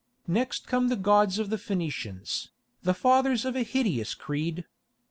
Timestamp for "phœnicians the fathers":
1.57-3.45